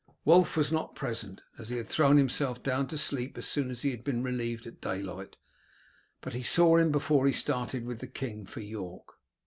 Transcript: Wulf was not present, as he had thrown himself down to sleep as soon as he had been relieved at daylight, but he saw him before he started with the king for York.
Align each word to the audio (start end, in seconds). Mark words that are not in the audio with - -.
Wulf 0.25 0.57
was 0.57 0.71
not 0.71 0.95
present, 0.95 1.43
as 1.59 1.69
he 1.69 1.77
had 1.77 1.87
thrown 1.87 2.17
himself 2.17 2.63
down 2.63 2.87
to 2.87 2.97
sleep 2.97 3.37
as 3.37 3.47
soon 3.47 3.69
as 3.69 3.83
he 3.83 3.91
had 3.91 4.03
been 4.03 4.23
relieved 4.23 4.65
at 4.65 4.81
daylight, 4.81 5.35
but 6.21 6.33
he 6.33 6.41
saw 6.41 6.77
him 6.77 6.91
before 6.91 7.27
he 7.27 7.33
started 7.33 7.85
with 7.85 7.99
the 7.99 8.07
king 8.07 8.47
for 8.47 8.61
York. 8.61 9.09